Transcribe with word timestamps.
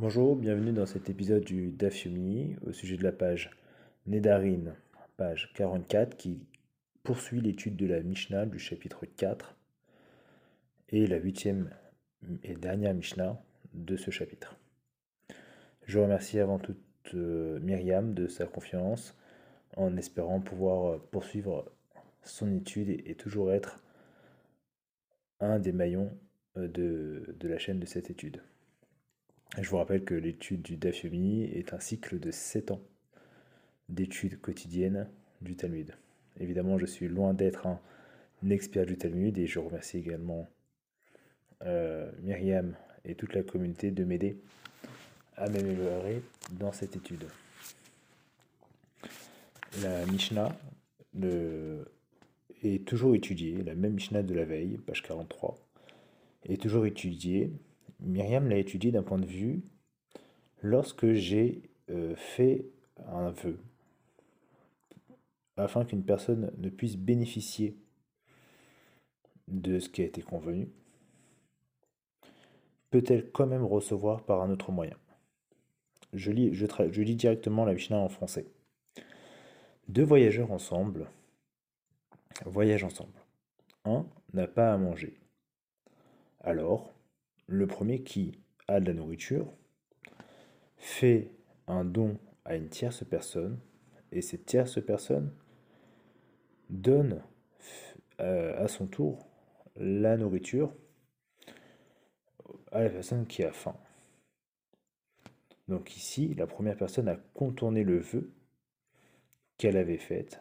Bonjour, 0.00 0.34
bienvenue 0.34 0.72
dans 0.72 0.86
cet 0.86 1.10
épisode 1.10 1.44
du 1.44 1.72
DAF 1.72 2.06
au 2.66 2.72
sujet 2.72 2.96
de 2.96 3.02
la 3.02 3.12
page 3.12 3.50
Nedarin, 4.06 4.74
page 5.18 5.52
44, 5.54 6.16
qui 6.16 6.40
poursuit 7.02 7.42
l'étude 7.42 7.76
de 7.76 7.84
la 7.84 8.00
Mishnah 8.00 8.46
du 8.46 8.58
chapitre 8.58 9.04
4 9.04 9.54
et 10.88 11.06
la 11.06 11.18
huitième 11.18 11.68
et 12.42 12.54
dernière 12.54 12.94
Mishnah 12.94 13.42
de 13.74 13.98
ce 13.98 14.10
chapitre. 14.10 14.56
Je 15.84 15.98
remercie 15.98 16.38
avant 16.38 16.58
tout 16.58 16.76
euh, 17.12 17.60
Myriam 17.60 18.14
de 18.14 18.26
sa 18.26 18.46
confiance 18.46 19.14
en 19.76 19.98
espérant 19.98 20.40
pouvoir 20.40 20.98
poursuivre 21.10 21.70
son 22.22 22.50
étude 22.54 22.88
et, 22.88 23.14
toujours 23.16 23.52
être 23.52 23.84
un 25.40 25.58
des 25.58 25.72
maillons 25.72 26.10
euh, 26.56 26.68
de 26.68 27.48
la 27.48 27.58
chaîne 27.58 27.80
de 27.80 27.86
cette 27.86 28.08
étude. 28.08 28.40
Je 29.58 29.68
vous 29.68 29.78
rappelle 29.78 30.04
que 30.04 30.14
l'étude 30.14 30.62
du 30.62 30.76
Daf 30.76 31.04
est 31.04 31.74
un 31.74 31.80
cycle 31.80 32.20
de 32.20 32.30
7 32.30 32.70
ans 32.70 32.80
d'études 33.88 34.40
quotidiennes 34.40 35.08
du 35.40 35.56
Talmud. 35.56 35.92
Évidemment, 36.38 36.78
je 36.78 36.86
suis 36.86 37.08
loin 37.08 37.34
d'être 37.34 37.66
un 37.66 37.80
expert 38.48 38.86
du 38.86 38.96
Talmud 38.96 39.36
et 39.36 39.48
je 39.48 39.58
remercie 39.58 39.98
également 39.98 40.48
euh, 41.62 42.12
Myriam 42.22 42.76
et 43.04 43.16
toute 43.16 43.34
la 43.34 43.42
communauté 43.42 43.90
de 43.90 44.04
m'aider 44.04 44.38
à 45.36 45.48
m'améliorer 45.48 46.22
dans 46.52 46.70
cette 46.70 46.94
étude. 46.94 47.24
La 49.82 50.06
Mishnah 50.06 50.56
est 52.62 52.86
toujours 52.86 53.16
étudiée, 53.16 53.62
la 53.64 53.74
même 53.74 53.94
Mishnah 53.94 54.22
de 54.22 54.34
la 54.34 54.44
veille, 54.44 54.78
page 54.78 55.02
43, 55.02 55.58
est 56.48 56.60
toujours 56.60 56.86
étudiée 56.86 57.50
Myriam 58.02 58.48
l'a 58.48 58.58
étudié 58.58 58.92
d'un 58.92 59.02
point 59.02 59.18
de 59.18 59.26
vue 59.26 59.62
lorsque 60.62 61.12
j'ai 61.12 61.70
euh, 61.90 62.14
fait 62.16 62.66
un 63.06 63.30
vœu 63.30 63.58
afin 65.56 65.84
qu'une 65.84 66.04
personne 66.04 66.52
ne 66.58 66.68
puisse 66.70 66.96
bénéficier 66.96 67.76
de 69.48 69.78
ce 69.78 69.88
qui 69.88 70.02
a 70.02 70.06
été 70.06 70.22
convenu, 70.22 70.70
peut-elle 72.90 73.30
quand 73.30 73.46
même 73.46 73.64
recevoir 73.64 74.22
par 74.24 74.42
un 74.42 74.50
autre 74.50 74.72
moyen? 74.72 74.96
Je 76.12 76.32
lis, 76.32 76.54
je, 76.54 76.66
je 76.90 77.02
lis 77.02 77.14
directement 77.14 77.64
la 77.64 77.74
Mishnah 77.74 77.98
en 77.98 78.08
français. 78.08 78.46
Deux 79.88 80.04
voyageurs 80.04 80.50
ensemble 80.50 81.08
voyagent 82.46 82.84
ensemble. 82.84 83.18
Un 83.84 84.06
n'a 84.32 84.46
pas 84.46 84.72
à 84.72 84.76
manger. 84.76 85.18
Alors, 86.42 86.92
le 87.50 87.66
premier 87.66 88.04
qui 88.04 88.38
a 88.68 88.78
de 88.78 88.86
la 88.86 88.94
nourriture 88.94 89.52
fait 90.76 91.32
un 91.66 91.84
don 91.84 92.16
à 92.44 92.54
une 92.54 92.68
tierce 92.68 93.02
personne 93.04 93.58
et 94.12 94.22
cette 94.22 94.46
tierce 94.46 94.80
personne 94.80 95.34
donne 96.68 97.24
euh, 98.20 98.64
à 98.64 98.68
son 98.68 98.86
tour 98.86 99.26
la 99.76 100.16
nourriture 100.16 100.72
à 102.70 102.84
la 102.84 102.90
personne 102.90 103.26
qui 103.26 103.42
a 103.42 103.50
faim. 103.50 103.76
Donc 105.66 105.96
ici, 105.96 106.34
la 106.34 106.46
première 106.46 106.76
personne 106.76 107.08
a 107.08 107.16
contourné 107.34 107.82
le 107.82 107.98
vœu 107.98 108.32
qu'elle 109.58 109.76
avait 109.76 109.98
fait 109.98 110.40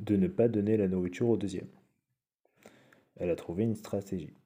de 0.00 0.16
ne 0.16 0.26
pas 0.26 0.48
donner 0.48 0.78
la 0.78 0.88
nourriture 0.88 1.28
au 1.28 1.36
deuxième. 1.36 1.68
Elle 3.16 3.28
a 3.28 3.36
trouvé 3.36 3.64
une 3.64 3.76
stratégie. 3.76 4.37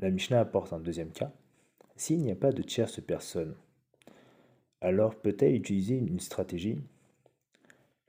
La 0.00 0.10
Mishnah 0.10 0.40
apporte 0.40 0.72
un 0.72 0.78
deuxième 0.78 1.10
cas. 1.10 1.32
S'il 1.96 2.20
n'y 2.20 2.30
a 2.30 2.36
pas 2.36 2.52
de 2.52 2.62
tierce 2.62 3.00
personne, 3.00 3.56
alors 4.80 5.16
peut-elle 5.16 5.56
utiliser 5.56 5.96
une 5.96 6.20
stratégie? 6.20 6.78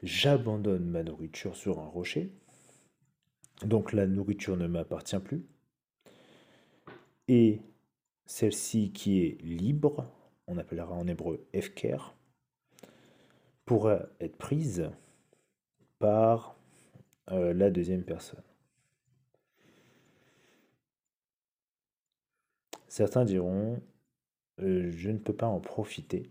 J'abandonne 0.03 0.85
ma 0.85 1.03
nourriture 1.03 1.55
sur 1.55 1.79
un 1.79 1.87
rocher, 1.87 2.31
donc 3.65 3.91
la 3.91 4.05
nourriture 4.05 4.55
ne 4.55 4.67
m'appartient 4.67 5.19
plus, 5.19 5.45
et 7.27 7.61
celle-ci 8.27 8.91
qui 8.91 9.21
est 9.21 9.41
libre, 9.41 10.05
on 10.47 10.57
appellera 10.57 10.93
en 10.93 11.07
hébreu 11.07 11.47
efker, 11.53 11.97
pourra 13.65 14.03
être 14.19 14.37
prise 14.37 14.91
par 15.97 16.55
euh, 17.31 17.53
la 17.53 17.71
deuxième 17.71 18.03
personne. 18.03 18.43
Certains 22.89 23.23
diront, 23.23 23.81
euh, 24.59 24.91
je 24.91 25.09
ne 25.09 25.17
peux 25.17 25.35
pas 25.35 25.47
en 25.47 25.59
profiter. 25.59 26.29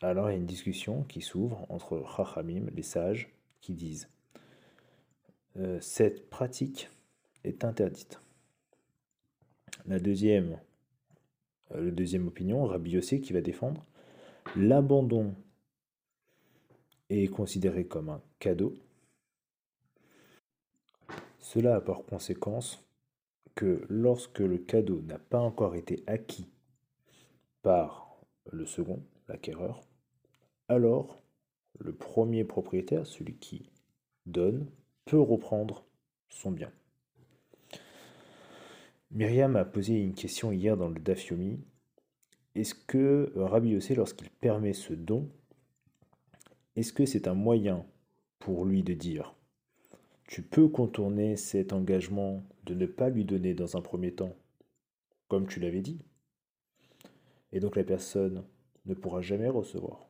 Alors 0.00 0.30
il 0.30 0.32
y 0.32 0.36
a 0.36 0.38
une 0.38 0.46
discussion 0.46 1.02
qui 1.02 1.20
s'ouvre 1.20 1.66
entre 1.68 2.02
Chachamim, 2.16 2.66
les 2.74 2.82
sages, 2.82 3.30
qui 3.60 3.74
disent 3.74 4.08
euh, 5.56 5.80
cette 5.80 6.30
pratique 6.30 6.88
est 7.42 7.64
interdite. 7.64 8.20
La 9.86 9.98
deuxième, 9.98 10.58
euh, 11.72 11.82
le 11.82 11.90
deuxième 11.90 12.26
opinion, 12.26 12.64
Rabbi 12.64 12.92
Yossé, 12.92 13.20
qui 13.20 13.32
va 13.32 13.40
défendre 13.40 13.84
l'abandon 14.56 15.34
est 17.10 17.26
considéré 17.28 17.86
comme 17.86 18.08
un 18.08 18.22
cadeau. 18.38 18.74
Cela 21.44 21.76
a 21.76 21.80
pour 21.82 22.06
conséquence 22.06 22.88
que 23.54 23.84
lorsque 23.90 24.38
le 24.38 24.56
cadeau 24.56 25.02
n'a 25.02 25.18
pas 25.18 25.40
encore 25.40 25.74
été 25.76 26.02
acquis 26.06 26.48
par 27.60 28.16
le 28.50 28.64
second, 28.64 29.04
l'acquéreur, 29.28 29.82
alors 30.68 31.22
le 31.78 31.94
premier 31.94 32.44
propriétaire, 32.44 33.06
celui 33.06 33.36
qui 33.36 33.70
donne, 34.24 34.70
peut 35.04 35.20
reprendre 35.20 35.84
son 36.30 36.50
bien. 36.50 36.72
Myriam 39.10 39.54
a 39.56 39.66
posé 39.66 40.00
une 40.02 40.14
question 40.14 40.50
hier 40.50 40.78
dans 40.78 40.88
le 40.88 40.98
Dafyomi. 40.98 41.60
Est-ce 42.54 42.74
que 42.74 43.30
Rabbi 43.36 43.68
Yossé, 43.68 43.94
lorsqu'il 43.94 44.30
permet 44.30 44.72
ce 44.72 44.94
don, 44.94 45.30
est-ce 46.74 46.94
que 46.94 47.04
c'est 47.04 47.28
un 47.28 47.34
moyen 47.34 47.84
pour 48.38 48.64
lui 48.64 48.82
de 48.82 48.94
dire 48.94 49.34
tu 50.26 50.42
peux 50.42 50.68
contourner 50.68 51.36
cet 51.36 51.72
engagement 51.72 52.42
de 52.64 52.74
ne 52.74 52.86
pas 52.86 53.10
lui 53.10 53.24
donner 53.24 53.54
dans 53.54 53.76
un 53.76 53.80
premier 53.82 54.12
temps, 54.12 54.34
comme 55.28 55.46
tu 55.46 55.60
l'avais 55.60 55.82
dit. 55.82 55.98
Et 57.52 57.60
donc 57.60 57.76
la 57.76 57.84
personne 57.84 58.44
ne 58.86 58.94
pourra 58.94 59.20
jamais 59.20 59.48
recevoir. 59.48 60.08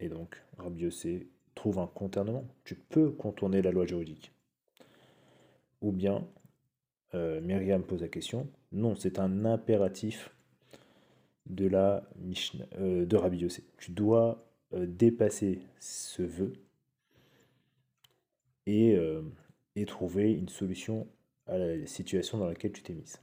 Et 0.00 0.08
donc, 0.08 0.40
Rabbi 0.58 0.82
Yossé 0.82 1.28
trouve 1.54 1.78
un 1.78 1.88
contournement. 1.88 2.44
Tu 2.64 2.76
peux 2.76 3.10
contourner 3.10 3.62
la 3.62 3.72
loi 3.72 3.84
juridique. 3.84 4.32
Ou 5.80 5.92
bien, 5.92 6.26
euh, 7.14 7.40
Myriam 7.40 7.82
pose 7.82 8.02
la 8.02 8.08
question, 8.08 8.48
non, 8.72 8.94
c'est 8.94 9.18
un 9.18 9.44
impératif 9.44 10.30
de 11.46 11.66
la 11.66 12.08
euh, 12.78 13.06
de 13.06 13.16
Rabbi 13.16 13.38
Yossé. 13.38 13.64
Tu 13.78 13.90
dois 13.90 14.46
euh, 14.74 14.86
dépasser 14.86 15.60
ce 15.80 16.22
vœu 16.22 16.52
euh, 18.68 19.22
et, 19.76 19.86
trouver 19.86 20.32
une 20.32 20.48
solution 20.48 21.06
à 21.46 21.56
la 21.56 21.86
situation 21.86 22.38
dans 22.38 22.46
laquelle 22.46 22.72
tu 22.72 22.82
t'es 22.82 22.92
mise. 22.92 23.20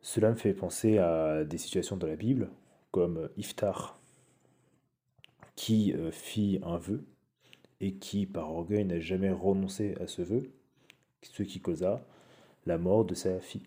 Cela 0.00 0.30
me 0.30 0.36
fait 0.36 0.54
penser 0.54 0.98
à 0.98 1.44
des 1.44 1.58
situations 1.58 1.96
dans 1.96 2.06
la 2.06 2.16
Bible, 2.16 2.48
comme 2.90 3.28
Iftar, 3.36 4.00
qui 5.56 5.92
euh, 5.92 6.10
fit 6.10 6.60
un 6.62 6.78
vœu 6.78 7.04
et 7.80 7.94
qui, 7.94 8.26
par 8.26 8.50
orgueil, 8.50 8.84
n'a 8.84 9.00
jamais 9.00 9.30
renoncé 9.30 9.96
à 10.00 10.06
ce 10.06 10.22
vœu, 10.22 10.50
ce 11.22 11.42
qui 11.42 11.60
causa 11.60 12.04
la 12.66 12.78
mort 12.78 13.04
de 13.04 13.14
sa 13.14 13.38
fille. 13.40 13.66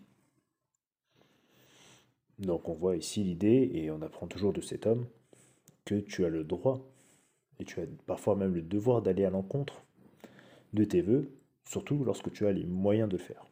Donc 2.38 2.68
on 2.68 2.74
voit 2.74 2.96
ici 2.96 3.22
l'idée, 3.22 3.70
et 3.74 3.90
on 3.90 4.02
apprend 4.02 4.26
toujours 4.26 4.52
de 4.52 4.60
cet 4.60 4.86
homme, 4.86 5.06
que 5.84 5.94
tu 5.94 6.24
as 6.24 6.28
le 6.28 6.44
droit, 6.44 6.80
et 7.58 7.64
tu 7.64 7.80
as 7.80 7.86
parfois 8.06 8.36
même 8.36 8.54
le 8.54 8.62
devoir 8.62 9.02
d'aller 9.02 9.24
à 9.24 9.30
l'encontre 9.30 9.84
de 10.72 10.84
tes 10.84 11.02
voeux, 11.02 11.30
surtout 11.64 12.04
lorsque 12.04 12.32
tu 12.32 12.46
as 12.46 12.52
les 12.52 12.66
moyens 12.66 13.08
de 13.08 13.16
le 13.16 13.22
faire. 13.22 13.46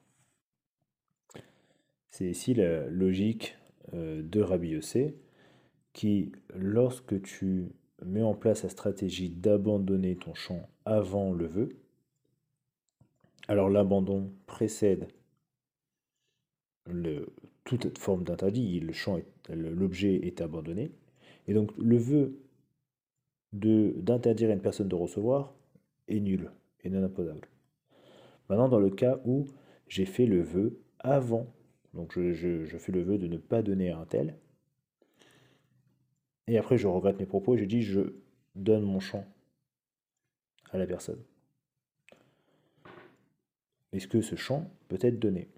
C'est 2.11 2.27
ici 2.27 2.55
la 2.55 2.89
logique 2.89 3.57
euh, 3.95 4.23
de 4.23 4.41
Rabbi 4.41 4.71
Yossé, 4.71 5.17
qui, 5.93 6.33
lorsque 6.55 7.21
tu 7.23 7.69
mets 8.05 8.23
en 8.23 8.35
place 8.35 8.63
la 8.63 8.69
stratégie 8.69 9.29
d'abandonner 9.29 10.17
ton 10.17 10.35
champ 10.35 10.69
avant 10.85 11.33
le 11.33 11.47
vœu, 11.47 11.69
alors 13.49 13.69
l'abandon 13.69 14.33
précède 14.47 15.09
toute 17.65 17.99
forme 17.99 18.25
d'interdit, 18.25 18.81
le 18.81 18.93
champ, 18.93 19.21
l'objet 19.49 20.15
est 20.27 20.41
abandonné, 20.41 20.91
et 21.47 21.55
donc 21.55 21.71
le 21.79 21.97
vœu 21.97 22.41
d'interdire 23.53 24.51
à 24.51 24.53
une 24.53 24.61
personne 24.61 24.89
de 24.89 24.95
recevoir 24.95 25.55
est 26.09 26.21
nul 26.21 26.51
et 26.85 26.91
non 26.91 27.05
imposable. 27.05 27.49
Maintenant, 28.49 28.69
dans 28.69 28.81
le 28.81 28.91
cas 28.91 29.21
où 29.25 29.47
j'ai 29.89 30.07
fait 30.07 30.27
le 30.27 30.43
vœu 30.43 30.81
avant, 30.99 31.47
donc 31.95 32.19
je, 32.19 32.65
fais 32.79 32.93
le 32.93 33.03
vœu 33.03 33.19
de 33.19 33.27
ne 33.27 33.37
pas 33.37 33.63
donner 33.63 33.91
à 33.91 33.99
un 33.99 34.07
tel, 34.07 34.37
et 36.47 36.59
après 36.59 36.79
je 36.79 36.87
regrette 36.87 37.19
mes 37.19 37.27
propos, 37.27 37.57
je 37.57 37.65
dis 37.65 37.83
je 37.83 38.15
donne 38.55 38.83
mon 38.83 39.01
champ 39.01 39.25
à 40.73 40.79
la 40.79 40.87
personne. 40.87 41.23
Est-ce 43.93 44.09
que 44.09 44.21
ce 44.21 44.37
champ 44.37 44.71
peut 44.89 44.99
être 45.01 45.19
donné? 45.19 45.49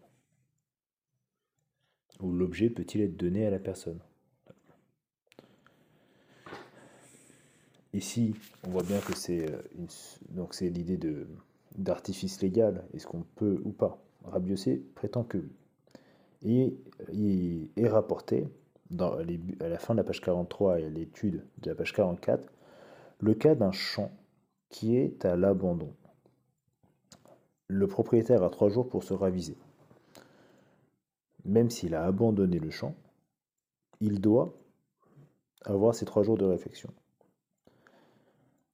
Ou 2.21 2.33
l'objet 2.33 2.71
peut-il 2.71 3.03
être 3.03 3.17
donné 3.17 3.47
à 3.47 3.51
la 3.51 3.59
personne? 3.59 4.01
Ici, 7.95 8.35
on 8.67 8.71
voit 8.71 8.83
bien 8.83 9.01
que 9.01 9.15
c'est 9.15 9.51
euh, 9.51 9.63
donc 10.31 10.55
c'est 10.55 10.71
l'idée 10.71 10.97
de 10.97 11.27
d'artifice 11.77 12.41
légal. 12.41 12.85
Est-ce 12.95 13.07
qu'on 13.07 13.25
peut 13.37 13.61
ou 13.65 13.71
pas 13.71 13.99
Rabiossé 14.25 14.83
prétend 14.95 15.25
que 15.25 15.43
Et 16.43 16.77
il 17.13 17.71
est 17.77 17.89
rapporté 17.89 18.47
à 18.99 19.69
la 19.69 19.79
fin 19.79 19.95
de 19.95 19.99
la 19.99 20.05
page 20.05 20.21
43 20.21 20.81
et 20.81 20.85
à 20.85 20.89
l'étude 20.89 21.45
de 21.63 21.71
la 21.71 21.75
page 21.75 21.93
44 21.93 22.53
le 23.21 23.35
cas 23.35 23.55
d'un 23.55 23.73
champ 23.73 24.11
qui 24.69 24.97
est 24.97 25.25
à 25.25 25.37
l'abandon. 25.37 25.95
Le 27.69 27.87
propriétaire 27.87 28.43
a 28.43 28.51
trois 28.51 28.69
jours 28.69 28.89
pour 28.89 29.05
se 29.05 29.15
raviser. 29.15 29.57
Même 31.45 31.71
s'il 31.71 31.95
a 31.95 32.05
abandonné 32.05 32.59
le 32.59 32.71
champ, 32.71 32.95
il 34.01 34.21
doit 34.21 34.55
avoir 35.65 35.95
ces 35.95 36.05
trois 36.05 36.23
jours 36.23 36.37
de 36.37 36.45
réflexion. 36.45 36.93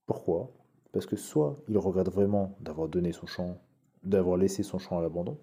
Pourquoi? 0.08 0.50
Parce 0.90 1.05
que 1.05 1.16
soit 1.16 1.62
il 1.69 1.76
regrette 1.76 2.08
vraiment 2.08 2.56
d'avoir 2.60 2.88
donné 2.88 3.12
son 3.12 3.26
champ, 3.26 3.58
d'avoir 4.02 4.38
laissé 4.38 4.62
son 4.62 4.78
champ 4.78 4.99
à 4.99 5.02
l'abandon, 5.02 5.38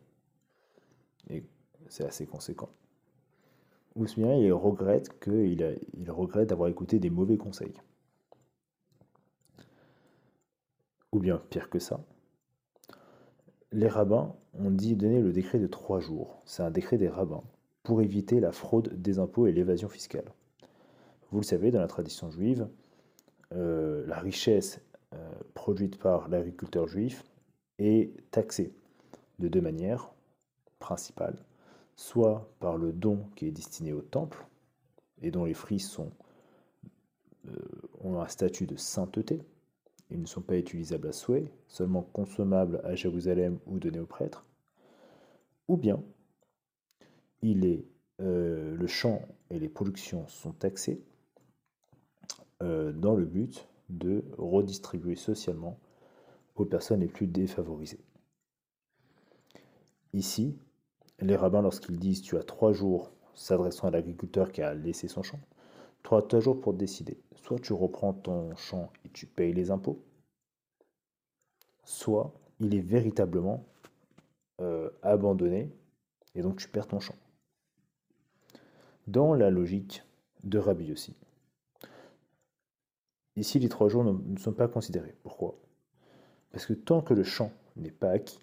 et 1.29 1.45
c'est 1.87 2.03
assez 2.03 2.25
conséquent. 2.25 2.69
Ou 3.95 4.05
bien 4.05 4.33
il 4.33 4.51
regrette 4.51 5.09
il 5.27 6.11
regrette 6.11 6.49
d'avoir 6.49 6.67
écouté 6.67 6.99
des 6.99 7.11
mauvais 7.11 7.37
conseils. 7.37 7.75
Ou 11.11 11.19
bien 11.19 11.37
pire 11.37 11.69
que 11.69 11.79
ça, 11.79 12.03
les 13.71 13.87
rabbins 13.87 14.35
ont 14.55 14.71
dit 14.71 14.95
donner 14.95 15.21
le 15.21 15.31
décret 15.31 15.59
de 15.59 15.67
trois 15.67 15.99
jours. 15.99 16.41
C'est 16.45 16.63
un 16.63 16.71
décret 16.71 16.97
des 16.97 17.07
rabbins 17.07 17.43
pour 17.83 18.01
éviter 18.01 18.39
la 18.39 18.51
fraude 18.51 18.99
des 18.99 19.19
impôts 19.19 19.45
et 19.45 19.53
l'évasion 19.53 19.89
fiscale. 19.89 20.33
Vous 21.29 21.37
le 21.37 21.45
savez, 21.45 21.69
dans 21.69 21.79
la 21.79 21.87
tradition 21.87 22.31
juive, 22.31 22.67
euh, 23.55 24.05
la 24.07 24.19
richesse 24.19 24.81
euh, 25.13 25.17
produite 25.53 25.97
par 25.97 26.27
l'agriculteur 26.27 26.87
juif 26.87 27.23
est 27.79 28.11
taxée 28.31 28.73
de 29.39 29.47
deux 29.47 29.61
manières 29.61 30.11
principales. 30.79 31.37
Soit 31.95 32.49
par 32.59 32.77
le 32.77 32.91
don 32.91 33.25
qui 33.35 33.47
est 33.47 33.51
destiné 33.51 33.93
au 33.93 34.01
temple 34.01 34.45
et 35.21 35.31
dont 35.31 35.45
les 35.45 35.53
fruits 35.53 35.85
euh, 37.47 37.51
ont 38.01 38.19
un 38.19 38.27
statut 38.27 38.65
de 38.65 38.75
sainteté. 38.75 39.41
Ils 40.11 40.21
ne 40.21 40.27
sont 40.27 40.41
pas 40.41 40.57
utilisables 40.57 41.07
à 41.07 41.13
souhait, 41.13 41.51
seulement 41.67 42.03
consommables 42.03 42.81
à 42.83 42.95
Jérusalem 42.95 43.57
ou 43.65 43.79
donnés 43.79 43.99
aux 43.99 44.05
prêtres. 44.05 44.45
Ou 45.67 45.77
bien, 45.77 46.03
le 47.41 48.87
champ 48.87 49.21
et 49.49 49.57
les 49.57 49.69
productions 49.69 50.27
sont 50.27 50.51
taxés 50.51 51.01
euh, 52.63 52.91
dans 52.91 53.15
le 53.15 53.25
but 53.25 53.67
de 53.89 54.23
redistribuer 54.37 55.15
socialement 55.15 55.77
aux 56.55 56.65
personnes 56.65 57.01
les 57.01 57.07
plus 57.07 57.27
défavorisées. 57.27 58.03
Ici, 60.13 60.57
les 61.19 61.35
rabbins, 61.35 61.61
lorsqu'ils 61.61 61.99
disent 61.99 62.21
tu 62.21 62.37
as 62.37 62.43
trois 62.43 62.71
jours 62.71 63.11
s'adressant 63.33 63.87
à 63.87 63.91
l'agriculteur 63.91 64.51
qui 64.51 64.61
a 64.61 64.73
laissé 64.73 65.07
son 65.07 65.23
champ, 65.23 65.39
trois, 66.03 66.25
trois 66.25 66.39
jours 66.39 66.61
pour 66.61 66.73
décider. 66.73 67.17
Soit 67.35 67.59
tu 67.59 67.73
reprends 67.73 68.13
ton 68.13 68.55
champ 68.55 68.91
et 69.03 69.09
tu 69.09 69.25
payes 69.25 69.53
les 69.53 69.71
impôts, 69.71 70.01
soit 71.83 72.33
il 72.59 72.73
est 72.73 72.81
véritablement 72.81 73.65
euh, 74.61 74.89
abandonné 75.01 75.69
et 76.33 76.41
donc 76.41 76.57
tu 76.57 76.69
perds 76.69 76.87
ton 76.87 76.99
champ. 76.99 77.15
Dans 79.07 79.33
la 79.33 79.49
logique 79.49 80.03
de 80.43 80.57
Rabbi 80.57 80.91
aussi, 80.91 81.13
Ici, 83.35 83.59
les 83.59 83.69
trois 83.69 83.89
jours 83.89 84.03
ne 84.03 84.37
sont 84.37 84.53
pas 84.53 84.67
considérés. 84.67 85.15
Pourquoi? 85.23 85.59
Parce 86.51 86.65
que 86.65 86.73
tant 86.73 87.01
que 87.01 87.13
le 87.13 87.23
champ 87.23 87.51
n'est 87.75 87.91
pas 87.91 88.11
acquis 88.11 88.39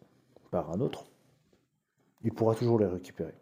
par 0.50 0.70
un 0.70 0.80
autre, 0.80 1.06
il 2.22 2.32
pourra 2.32 2.54
toujours 2.54 2.78
les 2.78 2.86
récupérer. 2.86 3.34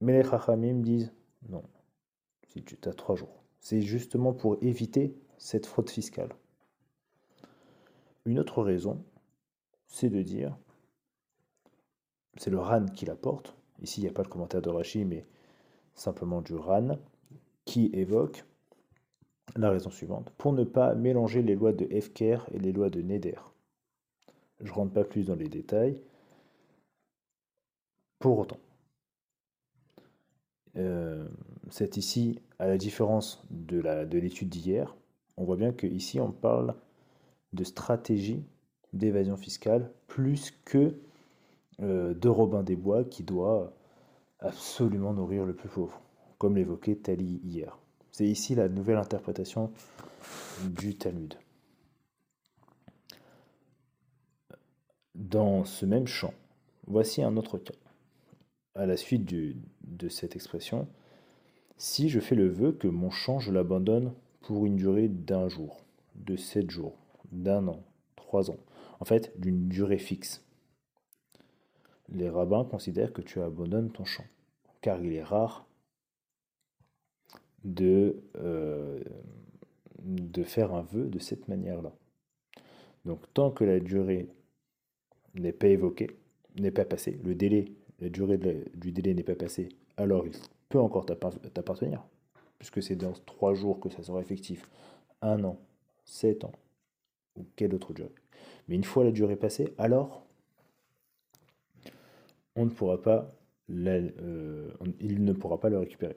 Mais 0.00 0.22
les 0.22 0.28
Chachamim 0.28 0.80
disent 0.80 1.12
non, 1.48 1.62
si 2.48 2.62
tu 2.62 2.76
as 2.88 2.92
trois 2.94 3.16
jours. 3.16 3.42
C'est 3.60 3.82
justement 3.82 4.32
pour 4.32 4.56
éviter 4.62 5.16
cette 5.38 5.66
fraude 5.66 5.90
fiscale. 5.90 6.34
Une 8.24 8.38
autre 8.38 8.62
raison, 8.62 9.04
c'est 9.86 10.08
de 10.08 10.22
dire, 10.22 10.56
c'est 12.36 12.50
le 12.50 12.58
RAN 12.58 12.86
qui 12.86 13.06
l'apporte. 13.06 13.54
Ici, 13.80 14.00
il 14.00 14.04
n'y 14.04 14.10
a 14.10 14.12
pas 14.12 14.22
le 14.22 14.28
commentaire 14.28 14.62
de 14.62 14.70
Rashi, 14.70 15.04
mais 15.04 15.26
simplement 15.94 16.40
du 16.40 16.54
RAN 16.54 16.98
qui 17.64 17.90
évoque 17.92 18.44
la 19.56 19.70
raison 19.70 19.90
suivante, 19.90 20.30
pour 20.36 20.52
ne 20.52 20.64
pas 20.64 20.94
mélanger 20.94 21.42
les 21.42 21.54
lois 21.54 21.72
de 21.72 21.86
Efker 21.90 22.38
et 22.52 22.58
les 22.58 22.72
lois 22.72 22.90
de 22.90 23.02
Neder. 23.02 23.38
Je 24.60 24.70
ne 24.70 24.74
rentre 24.74 24.92
pas 24.92 25.04
plus 25.04 25.26
dans 25.26 25.36
les 25.36 25.48
détails. 25.48 25.98
Pour 28.18 28.38
autant, 28.38 28.58
euh, 30.76 31.28
c'est 31.70 31.96
ici, 31.96 32.40
à 32.58 32.66
la 32.66 32.78
différence 32.78 33.44
de 33.50 33.78
l'étude 34.16 34.48
de 34.48 34.52
d'hier, 34.52 34.96
on 35.36 35.44
voit 35.44 35.56
bien 35.56 35.72
qu'ici 35.72 36.20
on 36.20 36.32
parle 36.32 36.74
de 37.52 37.64
stratégie 37.64 38.44
d'évasion 38.92 39.36
fiscale 39.36 39.90
plus 40.06 40.52
que 40.64 40.94
euh, 41.80 42.14
de 42.14 42.28
Robin 42.28 42.62
des 42.62 42.76
Bois 42.76 43.04
qui 43.04 43.24
doit 43.24 43.72
absolument 44.38 45.12
nourrir 45.12 45.44
le 45.44 45.54
plus 45.54 45.68
pauvre 45.68 46.00
comme 46.38 46.56
l'évoquait 46.56 46.96
Tali 46.96 47.40
hier. 47.44 47.78
C'est 48.12 48.26
ici 48.26 48.54
la 48.54 48.68
nouvelle 48.68 48.98
interprétation 48.98 49.72
du 50.64 50.96
Talmud. 50.96 51.34
Dans 55.14 55.64
ce 55.64 55.86
même 55.86 56.06
champ, 56.06 56.34
voici 56.86 57.22
un 57.22 57.36
autre 57.36 57.58
cas. 57.58 57.74
À 58.74 58.86
la 58.86 58.96
suite 58.96 59.24
de 59.24 60.08
cette 60.08 60.34
expression, 60.36 60.88
si 61.76 62.08
je 62.08 62.20
fais 62.20 62.34
le 62.34 62.48
vœu 62.48 62.72
que 62.72 62.88
mon 62.88 63.10
champ, 63.10 63.38
je 63.38 63.52
l'abandonne 63.52 64.12
pour 64.42 64.66
une 64.66 64.76
durée 64.76 65.08
d'un 65.08 65.48
jour, 65.48 65.84
de 66.14 66.36
sept 66.36 66.70
jours, 66.70 66.96
d'un 67.32 67.66
an, 67.68 67.82
trois 68.16 68.50
ans, 68.50 68.58
en 69.00 69.04
fait 69.04 69.32
d'une 69.40 69.68
durée 69.68 69.98
fixe. 69.98 70.44
Les 72.08 72.28
rabbins 72.28 72.64
considèrent 72.64 73.12
que 73.12 73.22
tu 73.22 73.40
abandonnes 73.40 73.90
ton 73.90 74.04
champ, 74.04 74.24
car 74.82 75.02
il 75.02 75.12
est 75.14 75.22
rare 75.22 75.66
de, 77.64 78.22
euh, 78.36 79.00
de 80.02 80.42
faire 80.42 80.74
un 80.74 80.82
vœu 80.82 81.08
de 81.08 81.18
cette 81.18 81.48
manière-là. 81.48 81.92
Donc 83.04 83.20
tant 83.34 83.50
que 83.50 83.64
la 83.64 83.80
durée 83.80 84.28
n'est 85.34 85.52
pas 85.52 85.68
évoquée, 85.68 86.10
n'est 86.58 86.70
pas 86.70 86.84
passée, 86.84 87.18
le 87.24 87.34
délai, 87.34 87.72
la 88.00 88.08
durée 88.08 88.38
du 88.74 88.92
délai 88.92 89.14
n'est 89.14 89.22
pas 89.22 89.34
passée, 89.34 89.68
alors 89.96 90.26
il 90.26 90.32
peut 90.68 90.80
encore 90.80 91.06
t'appartenir, 91.06 92.04
puisque 92.58 92.82
c'est 92.82 92.96
dans 92.96 93.12
trois 93.12 93.54
jours 93.54 93.80
que 93.80 93.88
ça 93.88 94.02
sera 94.02 94.20
effectif, 94.20 94.68
un 95.22 95.42
an, 95.44 95.58
sept 96.04 96.44
ans, 96.44 96.52
ou 97.36 97.44
quelle 97.56 97.74
autre 97.74 97.92
durée. 97.92 98.14
Mais 98.68 98.76
une 98.76 98.84
fois 98.84 99.04
la 99.04 99.12
durée 99.12 99.36
passée, 99.36 99.74
alors 99.78 100.26
on 102.56 102.66
ne 102.66 102.70
pourra 102.70 103.02
pas 103.02 103.34
euh, 103.70 104.70
il 105.00 105.24
ne 105.24 105.32
pourra 105.32 105.58
pas 105.58 105.68
le 105.68 105.78
récupérer. 105.78 106.16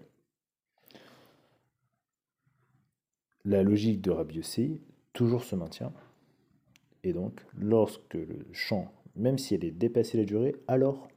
La 3.48 3.64
logique 3.64 4.02
de 4.02 4.12
Rabbi 4.12 4.42
toujours 5.14 5.44
se 5.46 5.56
maintient. 5.56 5.94
Et 7.04 7.14
donc, 7.14 7.40
lorsque 7.58 8.16
le 8.16 8.46
champ, 8.52 8.92
même 9.16 9.38
si 9.38 9.56
elle 9.56 9.64
est 9.64 9.72
dépassée 9.72 10.18
la 10.18 10.26
durée, 10.26 10.56
alors 10.68 11.08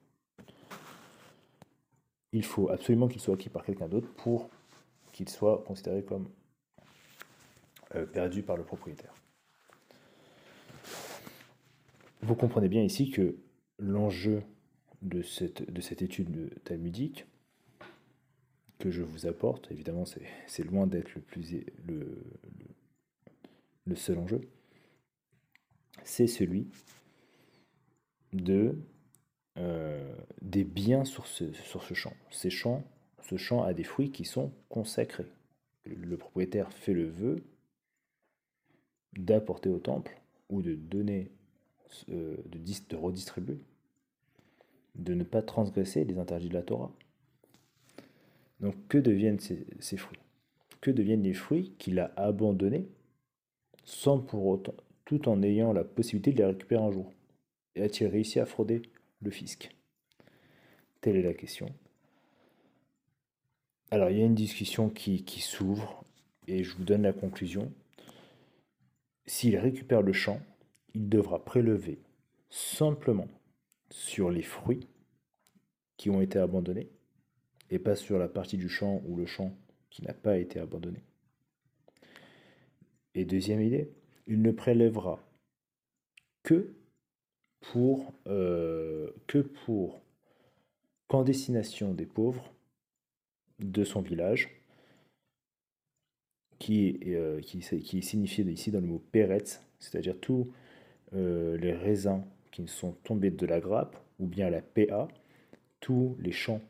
il 2.33 2.45
faut 2.45 2.69
absolument 2.69 3.09
qu'il 3.09 3.21
soit 3.21 3.35
acquis 3.35 3.49
par 3.49 3.65
quelqu'un 3.65 3.89
d'autre 3.89 4.09
pour 4.15 4.49
qu'il 5.13 5.29
soit 5.29 5.65
considéré 5.67 6.05
comme 6.05 6.29
euh, 7.97 8.07
perdu 8.07 8.45
par 8.45 8.57
le 8.57 8.63
propriétaire. 8.63 9.13
Vous 12.23 12.37
comprenez 12.37 12.69
bien 12.69 12.83
ici 12.83 13.11
que 13.11 13.35
l'enjeu 13.81 14.45
de 15.03 15.23
cette, 15.23 15.69
de 15.69 15.81
cette 15.81 16.03
étude 16.03 16.63
talmudique, 16.63 17.27
que 18.81 18.91
je 18.91 19.03
vous 19.03 19.27
apporte. 19.27 19.71
Évidemment, 19.71 20.05
c'est 20.47 20.65
loin 20.65 20.89
d'être 20.89 21.15
le, 21.15 21.21
plus, 21.21 21.65
le, 21.87 22.25
le 23.87 23.97
seul 23.97 24.19
enjeu. 24.19 24.41
c'est 26.05 26.27
celui 26.27 26.67
de, 28.33 28.77
euh, 29.59 30.15
des 30.43 30.65
biens 30.65 31.05
sur 31.05 31.27
ce, 31.27 31.53
sur 31.53 31.83
ce 31.83 31.95
champ. 31.95 32.15
Ces 32.31 32.51
champs. 32.51 32.85
Ce 33.23 33.37
champ 33.37 33.63
a 33.63 33.75
des 33.75 33.85
fruits 33.85 34.11
qui 34.11 34.25
sont 34.25 34.53
consacrés. 34.69 35.31
Le 35.85 36.17
propriétaire 36.17 36.73
fait 36.73 36.93
le 36.93 37.09
vœu 37.09 37.43
d'apporter 39.17 39.69
au 39.69 39.79
temple 39.79 40.21
ou 40.49 40.63
de 40.63 40.75
donner, 40.75 41.31
euh, 42.09 42.37
de, 42.47 42.59
de 42.89 42.97
redistribuer, 42.97 43.59
de 44.95 45.15
ne 45.15 45.25
pas 45.25 45.43
transgresser 45.43 46.05
les 46.05 46.19
interdits 46.19 46.49
de 46.49 46.55
la 46.55 46.63
Torah. 46.63 46.93
Donc 48.61 48.75
que 48.89 48.99
deviennent 48.99 49.41
ces, 49.41 49.97
fruits? 49.97 50.19
Que 50.81 50.91
deviennent 50.91 51.23
les 51.23 51.35
fruits 51.35 51.75
qu'il 51.79 51.99
a 51.99 52.13
abandonnés 52.17 52.89
sans 53.85 54.21
pour 54.21 54.47
autant, 54.47 54.75
tout 55.05 55.29
en 55.29 55.43
ayant 55.43 55.73
la 55.73 55.85
possibilité 55.85 56.33
de 56.33 56.39
les 56.39 56.45
récupérer 56.45 56.83
un 56.83 56.93
jour? 56.93 57.13
Et 57.75 57.83
a-t-il 57.83 58.09
réussi 58.09 58.41
à 58.41 58.47
frauder 58.47 58.83
le 59.21 59.31
fisc? 59.31 59.75
Telle 61.01 61.17
est 61.17 61.23
la 61.23 61.35
question. 61.35 61.71
Alors 63.91 64.11
il 64.11 64.19
y 64.19 64.23
a 64.23 64.27
une 64.27 64.35
discussion 64.35 64.91
qui 64.91 65.41
s'ouvre 65.41 66.05
et 66.47 66.63
je 66.65 66.77
vous 66.77 66.85
donne 66.85 67.03
la 67.03 67.13
conclusion. 67.13 67.73
S'il 69.27 69.57
récupère 69.57 70.03
le 70.03 70.13
champ, 70.13 70.41
il 70.95 71.09
devra 71.09 71.45
prélever 71.45 71.99
simplement 72.51 73.29
sur 73.91 74.31
les 74.31 74.43
fruits 74.43 74.87
qui 75.97 76.11
ont 76.11 76.21
été 76.21 76.39
abandonnés 76.39 76.91
et 77.71 77.79
pas 77.79 77.97
sur 77.97 78.19
la 78.19 78.29
partie 78.29 78.57
du 78.57 78.69
champ 78.69 79.03
ou 79.07 79.17
le 79.17 79.27
champ 79.27 79.57
qui 79.91 80.03
n'a 80.03 80.13
pas 80.13 80.39
été 80.39 80.59
abandonné. 80.61 81.03
Et 83.15 83.25
deuxième 83.25 83.61
idée, 83.61 83.91
il 84.27 84.43
ne 84.43 84.51
prélèvera 84.51 85.21
que 86.43 86.75
pour, 87.61 88.13
euh, 88.27 89.11
que 89.27 89.39
pour 89.39 90.01
qu'en 91.09 91.23
destination 91.23 91.93
des 91.93 92.07
pauvres 92.07 92.53
de 93.59 93.85
son 93.85 94.01
village, 94.01 94.61
qui, 96.59 97.01
euh, 97.07 97.41
qui, 97.41 97.59
est 97.59 98.15
ici 98.15 98.71
dans 98.71 98.81
le 98.81 98.87
mot 98.87 99.03
Peretz, 99.13 99.61
c'est-à-dire 99.79 100.19
tous 100.21 100.53
euh, 101.15 101.57
les 101.57 101.73
raisins 101.73 102.23
qui 102.53 102.69
sont 102.69 102.93
tombés 103.03 103.31
de 103.31 103.47
la 103.47 103.61
grappe, 103.61 103.97
ou 104.19 104.27
bien 104.27 104.51
la 104.51 104.61
PA, 104.61 105.09
tous 105.81 106.17
les 106.21 106.33
champs 106.33 106.61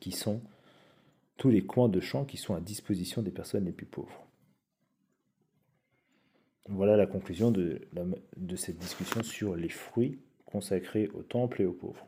qui 0.00 0.12
sont 0.12 0.40
tous 1.36 1.50
les 1.50 1.64
coins 1.64 1.88
de 1.88 2.00
champs 2.00 2.24
qui 2.24 2.36
sont 2.36 2.54
à 2.54 2.60
disposition 2.60 3.22
des 3.22 3.30
personnes 3.30 3.64
les 3.64 3.72
plus 3.72 3.86
pauvres. 3.86 4.26
Voilà 6.68 6.96
la 6.96 7.06
conclusion 7.06 7.50
de, 7.50 7.86
cette 8.56 8.78
discussion 8.78 9.22
sur 9.22 9.54
les 9.54 9.68
fruits 9.68 10.18
consacrés 10.44 11.08
au 11.14 11.22
temple 11.22 11.62
et 11.62 11.64
aux 11.64 11.72
pauvres. 11.72 12.06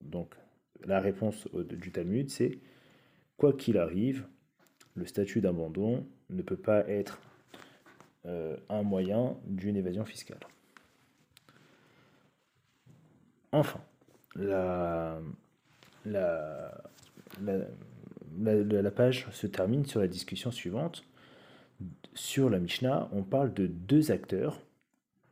Donc, 0.00 0.34
la 0.84 1.00
réponse 1.00 1.48
du 1.52 1.92
Talmud, 1.92 2.30
c'est 2.30 2.58
quoi 3.36 3.52
qu'il 3.52 3.76
arrive, 3.78 4.26
le 4.94 5.06
statut 5.06 5.40
d'abandon 5.40 6.06
ne 6.30 6.42
peut 6.42 6.56
pas 6.56 6.88
être 6.88 7.20
euh, 8.26 8.56
un 8.68 8.82
moyen 8.82 9.36
d'une 9.46 9.76
évasion 9.76 10.04
fiscale. 10.04 10.40
Enfin, 13.52 13.80
la, 14.34 15.20
la, 16.04 16.70
page 18.94 19.26
se 19.32 19.46
termine 19.46 19.86
sur 19.86 20.00
la 20.00 20.08
discussion 20.08 20.50
suivante. 20.50 21.04
Sur 22.14 22.50
la 22.50 22.58
Mishnah, 22.58 23.08
on 23.12 23.22
parle 23.22 23.52
de 23.52 23.66
deux 23.66 24.10
acteurs, 24.10 24.60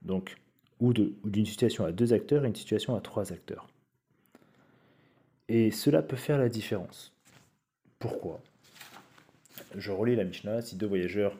donc 0.03 0.37
ou 0.81 0.93
d'une 0.93 1.47
situation 1.47 1.85
à 1.85 1.93
deux 1.93 2.13
acteurs 2.13 2.45
et 2.45 2.49
une 2.49 2.57
situation 2.57 2.97
à 2.97 3.01
trois 3.01 3.33
acteurs. 3.33 3.69
Et 5.49 5.71
cela 5.71 6.03
peut 6.03 6.17
faire 6.17 6.39
la 6.39 6.49
différence. 6.49 7.13
Pourquoi? 8.01 8.43
Je 9.77 9.93
relis 9.93 10.17
la 10.17 10.25
Mishnah, 10.25 10.61
si 10.63 10.77
deux 10.77 10.87
voyageurs 10.87 11.37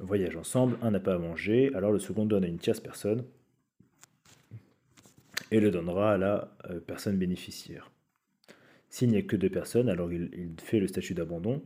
voyagent 0.00 0.36
ensemble, 0.36 0.76
un 0.82 0.90
n'a 0.90 0.98
pas 0.98 1.14
à 1.14 1.18
manger, 1.18 1.70
alors 1.74 1.92
le 1.92 2.00
second 2.00 2.26
donne 2.26 2.44
à 2.44 2.48
une 2.48 2.58
tierce 2.58 2.80
personne 2.80 3.24
et 5.50 5.60
le 5.60 5.70
donnera 5.70 6.12
à 6.12 6.18
la 6.18 6.48
euh, 6.70 6.80
personne 6.80 7.16
bénéficiaire. 7.16 7.90
S'il 8.90 9.10
n'y 9.10 9.16
a 9.16 9.22
que 9.22 9.36
deux 9.36 9.48
personnes, 9.48 9.88
alors 9.88 10.12
il, 10.12 10.54
fait 10.60 10.80
le 10.80 10.88
statut 10.88 11.14
d'abandon 11.14 11.62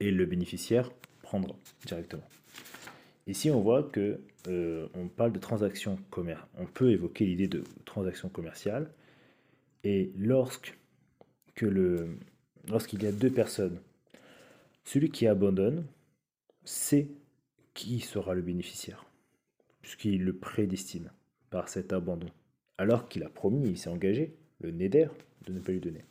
et 0.00 0.10
le 0.10 0.26
bénéficiaire 0.26 0.90
prendra 1.22 1.56
directement. 1.86 2.28
Ici, 3.26 3.50
on 3.50 3.60
voit 3.60 3.84
que 3.84 4.20
euh, 4.48 4.88
on 4.94 5.08
parle 5.08 5.32
de 5.32 5.38
transaction 5.38 5.98
commerciale. 6.10 6.48
On 6.58 6.66
peut 6.66 6.90
évoquer 6.90 7.24
l'idée 7.24 7.48
de 7.48 7.62
transaction 7.84 8.28
commerciale. 8.28 8.90
Et 9.84 10.12
lorsque 10.18 10.76
lorsqu'il 12.68 13.02
y 13.02 13.06
a 13.06 13.12
deux 13.12 13.30
personnes, 13.30 13.80
celui 14.84 15.10
qui 15.10 15.26
abandonne 15.26 15.86
sait 16.64 17.08
qui 17.72 18.00
sera 18.00 18.34
le 18.34 18.42
bénéficiaire, 18.42 19.04
puisqu'il 19.80 20.24
le 20.24 20.34
prédestine 20.34 21.10
par 21.50 21.68
cet 21.68 21.92
abandon. 21.92 22.28
Alors 22.78 23.08
qu'il 23.08 23.22
a 23.22 23.28
promis, 23.28 23.68
il 23.68 23.78
s'est 23.78 23.90
engagé, 23.90 24.34
le 24.60 24.70
Neder, 24.70 25.08
de 25.46 25.52
ne 25.52 25.60
pas 25.60 25.72
lui 25.72 25.80
donner. 25.80 26.04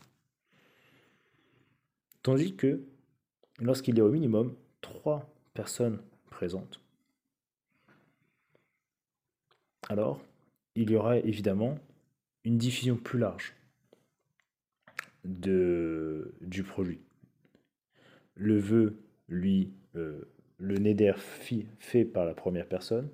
Tandis 2.21 2.55
que 2.55 2.81
lorsqu'il 3.59 3.97
y 3.97 4.01
a 4.01 4.05
au 4.05 4.11
minimum 4.11 4.55
trois 4.81 5.29
personnes 5.53 6.01
présentes, 6.29 6.79
alors 9.89 10.23
il 10.75 10.89
y 10.89 10.95
aura 10.95 11.17
évidemment 11.17 11.77
une 12.45 12.57
diffusion 12.57 12.95
plus 12.95 13.19
large 13.19 13.53
de, 15.25 16.33
du 16.41 16.63
produit. 16.63 16.99
Le 18.35 18.57
vœu, 18.57 18.97
lui, 19.27 19.71
euh, 19.95 20.21
le 20.57 20.77
neder 20.77 21.13
fait 21.17 22.05
par 22.05 22.25
la 22.25 22.33
première 22.33 22.67
personne 22.67 23.09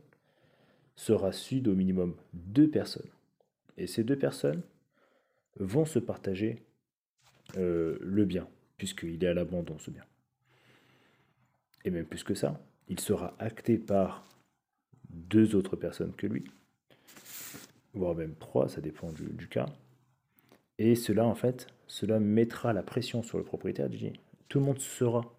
sera 0.95 1.31
su 1.31 1.61
d'au 1.61 1.75
minimum 1.75 2.15
deux 2.33 2.69
personnes. 2.69 3.09
Et 3.77 3.87
ces 3.87 4.03
deux 4.03 4.17
personnes 4.17 4.61
vont 5.59 5.85
se 5.85 5.99
partager 5.99 6.63
euh, 7.57 7.97
le 8.01 8.25
bien, 8.25 8.47
puisqu'il 8.77 9.23
est 9.23 9.27
à 9.27 9.33
l'abandon 9.33 9.77
ce 9.77 9.91
bien. 9.91 10.05
Et 11.85 11.91
même 11.91 12.05
plus 12.05 12.23
que 12.23 12.33
ça, 12.33 12.59
il 12.87 12.99
sera 12.99 13.35
acté 13.39 13.77
par 13.77 14.25
deux 15.09 15.55
autres 15.55 15.75
personnes 15.75 16.13
que 16.15 16.27
lui, 16.27 16.45
voire 17.93 18.15
même 18.15 18.35
trois, 18.35 18.69
ça 18.69 18.81
dépend 18.81 19.11
du, 19.11 19.47
cas. 19.47 19.67
Et 20.77 20.95
cela, 20.95 21.25
en 21.25 21.35
fait, 21.35 21.67
cela 21.87 22.19
mettra 22.19 22.73
la 22.73 22.83
pression 22.83 23.23
sur 23.23 23.37
le 23.37 23.43
propriétaire. 23.43 23.89
Dit, 23.89 24.13
tout 24.47 24.59
le 24.59 24.65
monde 24.65 24.79
saura 24.79 25.33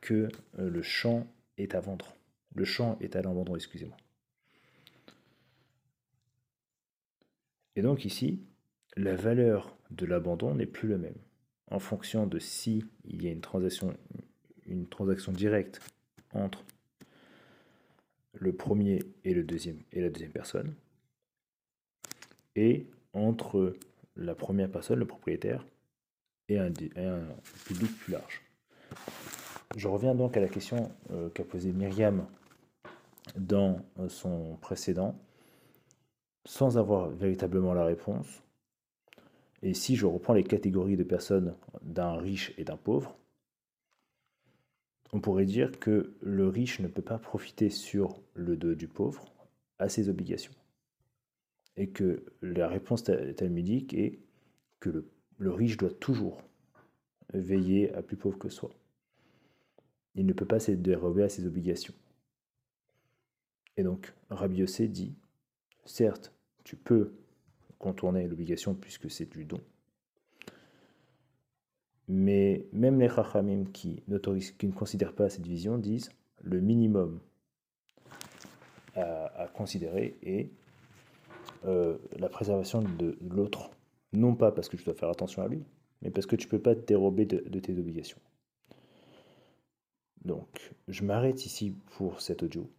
que 0.00 0.28
euh, 0.58 0.68
le 0.68 0.82
champ 0.82 1.26
est 1.56 1.74
à 1.74 1.80
vendre. 1.80 2.14
Le 2.54 2.64
champ 2.64 2.98
est 3.00 3.16
à 3.16 3.22
l'abandon, 3.22 3.56
excusez-moi. 3.56 3.96
Et 7.76 7.82
donc 7.82 8.04
ici, 8.04 8.40
la 8.96 9.16
valeur 9.16 9.76
de 9.90 10.06
l'abandon 10.06 10.54
n'est 10.54 10.66
plus 10.66 10.88
la 10.88 10.98
même. 10.98 11.18
En 11.70 11.78
fonction 11.78 12.26
de 12.26 12.38
si 12.38 12.84
il 13.04 13.22
y 13.22 13.28
a 13.28 13.30
une 13.30 13.40
transaction, 13.40 13.94
directe 15.32 15.80
entre 16.32 16.64
le 18.34 18.52
premier 18.52 19.00
et, 19.24 19.34
le 19.34 19.42
deuxième, 19.42 19.78
et 19.92 20.00
la 20.00 20.10
deuxième 20.10 20.32
personne, 20.32 20.74
et 22.56 22.86
entre 23.12 23.74
la 24.16 24.34
première 24.34 24.70
personne, 24.70 24.98
le 24.98 25.06
propriétaire, 25.06 25.64
et 26.48 26.58
un, 26.58 26.70
public 27.64 27.96
plus 27.98 28.12
large. 28.12 28.42
Je 29.76 29.88
reviens 29.88 30.14
donc 30.14 30.36
à 30.36 30.40
la 30.40 30.48
question 30.48 30.92
euh, 31.10 31.30
qu'a 31.30 31.42
posée 31.42 31.72
Myriam 31.72 32.26
dans 33.36 33.80
euh, 33.98 34.08
son 34.08 34.56
précédent, 34.60 35.18
sans 36.44 36.76
avoir 36.76 37.08
véritablement 37.08 37.72
la 37.72 37.84
réponse. 37.84 38.42
Et 39.64 39.72
si 39.72 39.96
je 39.96 40.04
reprends 40.04 40.34
les 40.34 40.44
catégories 40.44 40.98
de 40.98 41.04
personnes 41.04 41.56
d'un 41.80 42.16
riche 42.18 42.52
et 42.58 42.64
d'un 42.64 42.76
pauvre, 42.76 43.16
on 45.14 45.20
pourrait 45.20 45.46
dire 45.46 45.80
que 45.80 46.12
le 46.20 46.48
riche 46.48 46.80
ne 46.80 46.86
peut 46.86 47.00
pas 47.02 47.18
profiter 47.18 47.70
sur 47.70 48.20
le 48.34 48.58
dos 48.58 48.74
du 48.74 48.88
pauvre 48.88 49.24
à 49.78 49.88
ses 49.88 50.10
obligations. 50.10 50.52
Et 51.78 51.88
que 51.88 52.26
la 52.42 52.68
réponse 52.68 53.04
talmudique 53.04 53.94
est 53.94 54.18
que 54.80 55.06
le, 55.38 55.50
riche 55.50 55.78
doit 55.78 55.90
toujours 55.90 56.42
veiller 57.32 57.90
à 57.94 58.02
plus 58.02 58.18
pauvre 58.18 58.38
que 58.38 58.50
soi. 58.50 58.70
Il 60.14 60.26
ne 60.26 60.34
peut 60.34 60.44
pas 60.44 60.60
se 60.60 60.72
dérober 60.72 61.22
à 61.22 61.30
ses 61.30 61.46
obligations. 61.46 61.94
Et 63.78 63.82
donc, 63.82 64.12
Rabbi 64.28 64.58
Yossé 64.58 64.88
dit, 64.88 65.14
certes, 65.86 66.34
tu 66.64 66.76
peux 66.76 67.14
contourner 67.78 68.26
l'obligation 68.26 68.74
puisque 68.74 69.10
c'est 69.10 69.30
du 69.30 69.44
don. 69.44 69.60
Mais 72.08 72.66
même 72.72 73.00
les 73.00 73.08
Chachamim 73.08 73.64
qui, 73.72 74.02
qui 74.58 74.66
ne 74.66 74.72
considèrent 74.72 75.14
pas 75.14 75.30
cette 75.30 75.46
vision 75.46 75.78
disent 75.78 76.10
le 76.42 76.60
minimum 76.60 77.20
à, 78.96 79.48
considérer 79.54 80.16
et 80.22 80.50
euh, 81.64 81.96
la 82.18 82.28
préservation 82.28 82.82
de 82.82 83.18
l'autre. 83.28 83.70
Non 84.12 84.34
pas 84.34 84.52
parce 84.52 84.68
que 84.68 84.76
tu 84.76 84.84
dois 84.84 84.94
faire 84.94 85.08
attention 85.08 85.42
à 85.42 85.48
lui, 85.48 85.64
mais 86.02 86.10
parce 86.10 86.26
que 86.26 86.36
tu 86.36 86.46
ne 86.46 86.50
peux 86.50 86.60
pas 86.60 86.74
te 86.74 86.86
dérober 86.86 87.26
de, 87.26 87.58
tes 87.58 87.76
obligations. 87.78 88.18
Donc, 90.24 90.72
je 90.88 91.02
m'arrête 91.02 91.44
ici 91.44 91.74
pour 91.96 92.20
cet 92.20 92.42
audio. 92.42 92.70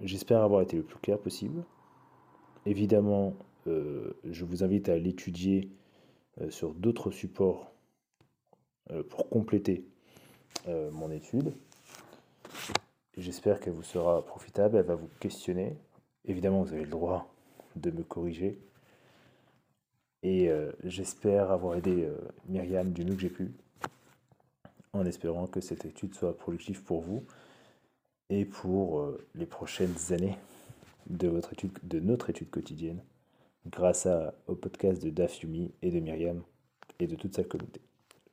J'espère 0.00 0.42
avoir 0.42 0.62
été 0.62 0.76
le 0.76 0.82
plus 0.82 0.98
clair 0.98 1.18
possible. 1.18 1.64
Évidemment, 2.66 3.34
je 3.66 4.44
vous 4.44 4.64
invite 4.64 4.88
à 4.88 4.96
l'étudier 4.96 5.70
euh, 6.40 6.50
sur 6.50 6.74
d'autres 6.74 7.10
supports 7.10 7.72
euh, 8.90 9.02
pour 9.02 9.28
compléter 9.28 9.84
mon 10.92 11.10
étude. 11.10 11.54
J'espère 13.16 13.58
qu'elle 13.58 13.72
vous 13.72 13.82
sera 13.82 14.22
profitable, 14.26 14.76
elle 14.76 14.84
va 14.84 14.96
vous 14.96 15.08
questionner. 15.18 15.78
Évidemment, 16.26 16.62
vous 16.62 16.74
avez 16.74 16.84
le 16.84 16.90
droit 16.90 17.32
de 17.76 17.90
me 17.90 18.02
corriger. 18.02 18.58
Et 20.22 20.50
j'espère 20.84 21.52
avoir 21.52 21.76
aidé 21.76 22.06
Myriam 22.48 22.92
du 22.92 23.02
mieux 23.02 23.14
que 23.14 23.20
j'ai 23.20 23.30
pu, 23.30 23.52
en 24.92 25.06
espérant 25.06 25.46
que 25.46 25.62
cette 25.62 25.86
étude 25.86 26.12
soit 26.12 26.36
productive 26.36 26.82
pour 26.82 27.00
vous 27.00 27.24
et 28.28 28.44
pour 28.44 29.10
les 29.34 29.46
prochaines 29.46 29.96
années 30.10 30.36
de 31.08 31.30
notre 31.30 32.28
étude 32.28 32.50
quotidienne 32.50 33.00
grâce 33.70 34.08
au 34.46 34.54
podcast 34.54 35.02
de 35.02 35.10
Dafyumi 35.10 35.72
et 35.82 35.90
de 35.90 36.00
Myriam 36.00 36.42
et 36.98 37.06
de 37.06 37.14
toute 37.14 37.34
sa 37.34 37.44
communauté. 37.44 37.80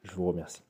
Je 0.03 0.11
vous 0.11 0.27
remercie. 0.27 0.63